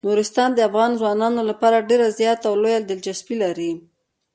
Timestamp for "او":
2.49-2.55